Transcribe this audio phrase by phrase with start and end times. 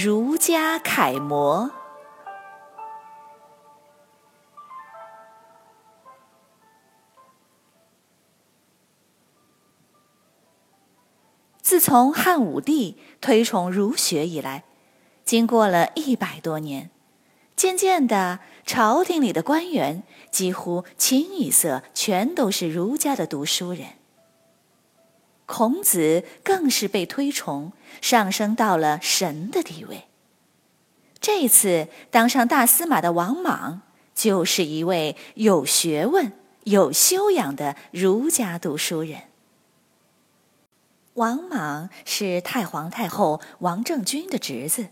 [0.00, 1.70] 儒家楷模》。
[11.60, 14.62] 自从汉武帝推崇儒学以来，
[15.24, 16.90] 经过了一百多年，
[17.56, 23.98] 渐渐的，朝廷里的官员几乎清一色全都是儒家的读书人。
[25.48, 30.04] 孔子更是被推崇，上升到了神的地位。
[31.20, 33.80] 这次当上大司马的王莽，
[34.14, 36.32] 就是一位有学问、
[36.64, 39.22] 有修养的儒家读书人。
[41.14, 44.88] 王莽是太皇太后王政君的侄子，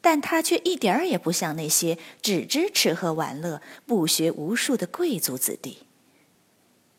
[0.00, 5.80] 但他却一点儿也不像那些只知吃喝玩乐、不学无术的贵族子弟。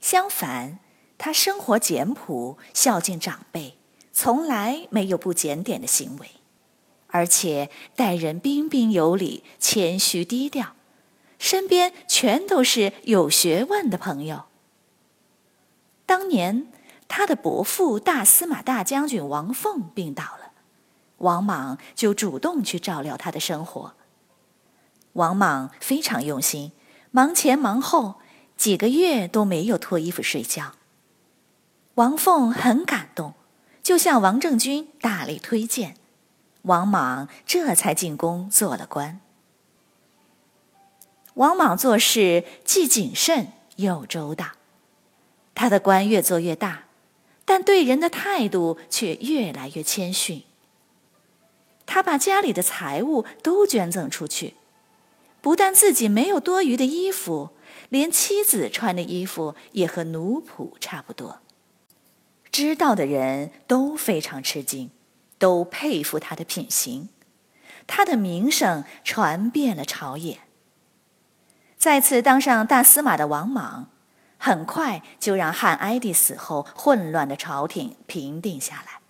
[0.02, 0.80] 相反，
[1.18, 3.78] 他生活简朴，孝敬长辈，
[4.14, 6.30] 从来没有不检点的行为，
[7.08, 10.76] 而且待人彬彬有礼、谦虚低调，
[11.40, 14.46] 身边全都是有学问的朋友。
[16.06, 16.72] 当年，
[17.08, 20.52] 他的伯父大司马大将军王凤病倒了，
[21.18, 23.94] 王莽就主动去照料他的生活。
[25.14, 26.72] 王莽非常用心，
[27.10, 28.16] 忙前忙后，
[28.56, 30.74] 几个月都没有脱衣服睡觉。
[31.98, 33.34] 王凤很感动，
[33.82, 35.98] 就向王政君大力推荐，
[36.62, 39.20] 王莽这才进宫做了官。
[41.34, 43.48] 王莽做事既谨慎
[43.78, 44.52] 又周到，
[45.56, 46.84] 他的官越做越大，
[47.46, 50.44] 但对人的态度却越来越谦逊。
[51.88, 54.54] 他把家里的财物都捐赠出去，
[55.42, 57.50] 不但自己没有多余的衣服，
[57.90, 61.40] 连妻子穿的衣服也和奴仆差不多。
[62.58, 64.90] 知道的人都非常吃惊，
[65.38, 67.10] 都佩服他的品行，
[67.86, 70.40] 他的名声传遍了朝野。
[71.78, 73.92] 再次当上大司马的王莽，
[74.40, 79.02] 很快就让汉哀帝死后混乱的朝廷平定下来。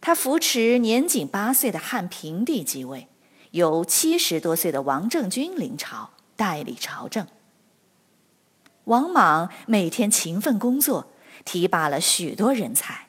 [0.00, 3.08] 他扶持年仅八岁的汉平帝继位，
[3.50, 7.26] 由七十多岁的王政君临朝代理朝政。
[8.84, 11.08] 王莽每天勤奋工作。
[11.44, 13.08] 提拔了许多人才，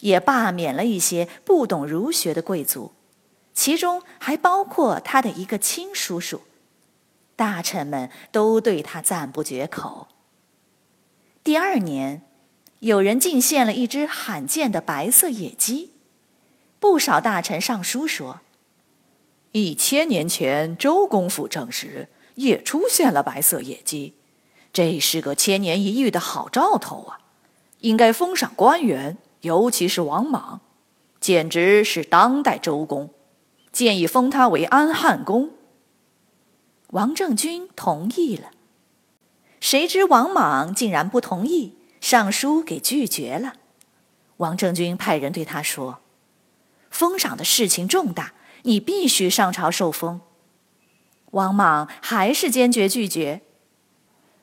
[0.00, 2.92] 也罢免了一些不懂儒学的贵族，
[3.54, 6.42] 其中还包括他的一个亲叔叔。
[7.34, 10.08] 大臣们都对他赞不绝口。
[11.44, 12.22] 第二年，
[12.78, 15.92] 有人进献了一只罕见的白色野鸡，
[16.80, 18.40] 不少大臣上书说
[19.52, 24.14] ：“一千年前周公辅政时也出现了白色野鸡，
[24.72, 27.20] 这是个千年一遇的好兆头啊！”
[27.86, 30.60] 应该封赏官员，尤其是王莽，
[31.20, 33.10] 简直是当代周公。
[33.70, 35.50] 建议封他为安汉公。
[36.88, 38.50] 王政君同意了，
[39.60, 43.52] 谁知王莽竟然不同意，上书给拒绝了。
[44.38, 46.00] 王政君派人对他说
[46.90, 48.32] ：“封赏的事情重大，
[48.62, 50.20] 你必须上朝受封。”
[51.30, 53.42] 王莽还是坚决拒绝。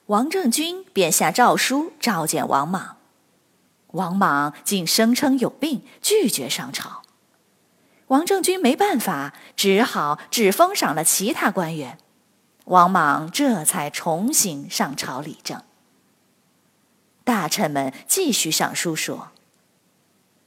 [0.05, 2.97] 王政君便下诏书召见王莽。
[3.93, 7.03] 王莽竟声称有病，拒绝上朝。
[8.07, 11.99] 王政君没办法，只好只封赏了其他官员。
[12.65, 15.61] 王莽这才重新上朝理政。
[17.23, 19.29] 大臣们继续上书说：“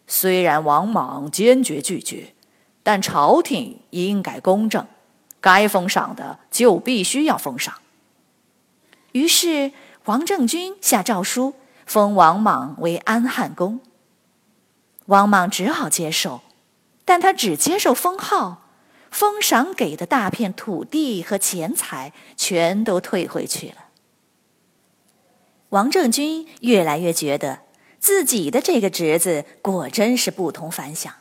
[0.09, 2.35] 虽然王莽坚决拒绝，
[2.83, 4.87] 但朝廷应该公正，
[5.41, 7.81] 该封赏的就必须要封赏。”
[9.13, 9.71] 于是
[10.07, 11.55] 王政君下诏书。
[11.87, 13.81] 封王莽为安汉公，
[15.07, 16.41] 王莽只好接受，
[17.05, 18.69] 但他只接受封号，
[19.09, 23.77] 封赏给的大片土地和钱财全都退回去了。
[25.69, 27.61] 王政君越来越觉得
[28.01, 31.13] 自己的这个侄子果真是不同凡响，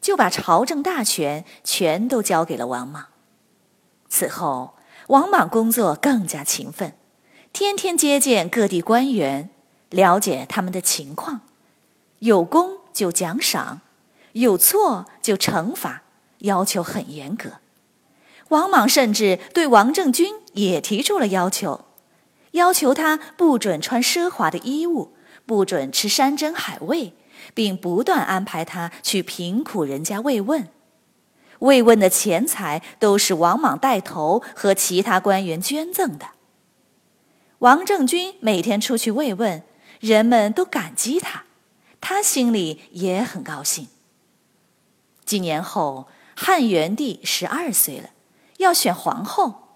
[0.00, 3.06] 就把朝政大权全都交给了王莽。
[4.08, 4.74] 此后，
[5.08, 6.94] 王莽工作更加勤奋，
[7.52, 9.48] 天天接见各地官员。
[9.90, 11.42] 了解他们的情况，
[12.20, 13.80] 有功就奖赏，
[14.32, 16.02] 有错就惩罚，
[16.38, 17.54] 要求很严格。
[18.48, 21.84] 王莽甚至对王政君也提出了要求，
[22.52, 25.12] 要求他不准穿奢华的衣物，
[25.46, 27.14] 不准吃山珍海味，
[27.54, 30.68] 并不断安排他去贫苦人家慰问。
[31.60, 36.26] 慰问的钱财都是王莽带头和其他官员捐赠的。
[37.58, 39.62] 王政君每天出去慰问，
[40.00, 41.44] 人们都感激他，
[42.00, 43.88] 他心里也很高兴。
[45.24, 48.10] 几年后，汉元帝十二岁了，
[48.56, 49.68] 要选皇后。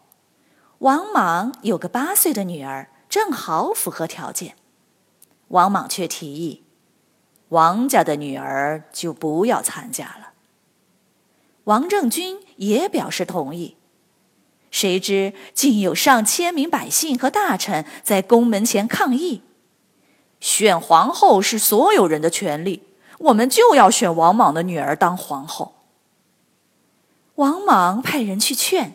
[0.79, 4.57] 王莽有个八岁的女儿，正好符合条件。
[5.49, 6.65] 王莽却提议，
[7.51, 10.33] 王家的女儿就不要参加了。
[11.65, 13.77] 王政君也表示同意，
[14.71, 19.43] 谁知竟有上千名百姓和大臣在宫门前抗议
[20.45, 22.83] ：“选皇后是所有人的权利，
[23.19, 25.77] 我们就要选王莽的女儿当皇后。”
[27.37, 28.93] 王莽派人去劝，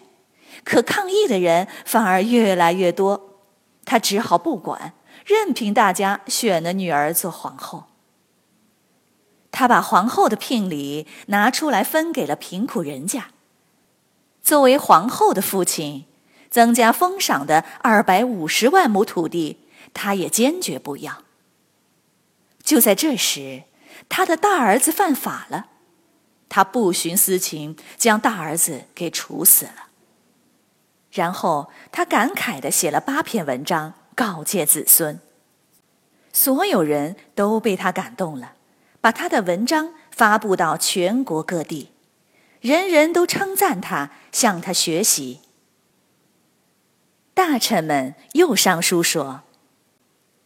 [0.64, 3.32] 可抗议的人反而越来越多，
[3.84, 4.94] 他只好不管，
[5.26, 7.86] 任凭大家选了女儿做皇后。
[9.50, 13.32] 他把皇后的聘礼拿出来分给了贫苦人家。
[14.44, 16.06] 作为皇后的父亲，
[16.52, 19.58] 增加封赏的二百五十万亩土地，
[19.96, 21.24] 他也坚决不要。
[22.70, 23.64] 就在这时，
[24.10, 25.70] 他的大儿子犯法了，
[26.50, 29.88] 他不徇私情，将大儿子给处死了。
[31.12, 35.20] 然后他感慨地写了八篇文章告诫子孙，
[36.32, 38.54] 所有人都被他感动了。
[39.02, 41.90] 把他的文章发布到全国各地，
[42.62, 45.40] 人人都称赞他，向他学习。
[47.34, 49.42] 大臣们又上书说：“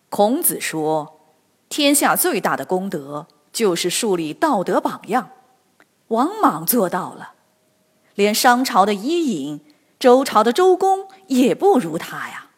[0.09, 1.19] 孔子说，
[1.75, 5.31] 天下最大的功德就是树立道德榜样，
[6.09, 7.31] 王莽做到了，
[8.13, 9.59] 连商朝的伊尹、
[9.97, 12.51] 周朝的周公也不如他呀。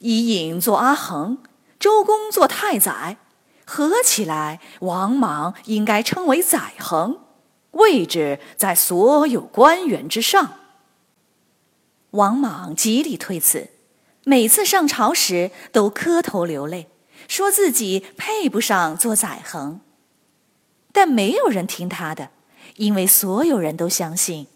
[0.00, 1.38] 伊尹做阿衡，
[1.78, 3.18] 周公做太宰。”
[3.64, 7.20] 合起来，王莽应该称为宰衡，
[7.70, 10.54] 位置在所有官员之上。
[12.10, 13.70] 王莽极力推辞，
[14.24, 16.88] 每次上朝时都磕头流泪，
[17.28, 19.80] 说自己配不上做宰衡。
[20.92, 22.30] 但没有人听他的，
[22.74, 24.48] 因为所有人都相信，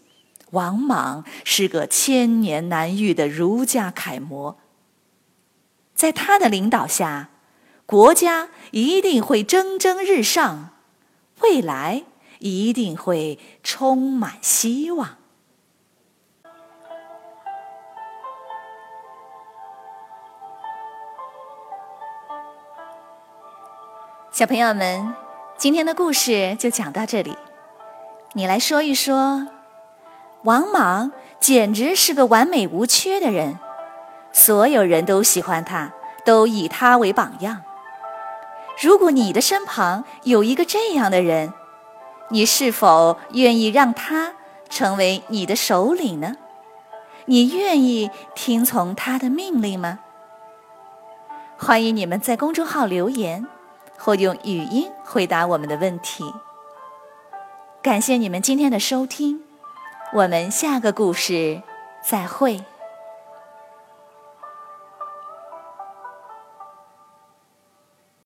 [0.51, 4.57] 王莽是个千年难遇的儒家楷模。
[5.95, 7.29] 在他的领导下。
[7.85, 10.69] 国家一定会蒸蒸日上，
[11.41, 12.05] 未来
[12.39, 15.17] 一定会充满希望。
[24.33, 25.13] 小朋友们，
[25.59, 27.37] 今天的故事就讲到这里。
[28.31, 29.47] 你来说一说，
[30.41, 33.59] 王莽简直是个完美无缺的人，
[34.31, 35.93] 所有人都喜欢他，
[36.25, 37.61] 都以他为榜样。
[38.81, 41.53] 如果你的身旁有一个这样的人，
[42.29, 44.33] 你是否愿意让他
[44.67, 46.37] 成为你的首领呢？
[47.25, 49.99] 你愿意听从他的命令吗？
[51.55, 53.45] 欢迎你们在公众号留言，
[54.03, 56.25] 或用语音回答我们的问题。
[57.81, 59.41] 感谢你们今天的收听，
[60.13, 61.61] 我们下个故事
[62.05, 62.65] 再会。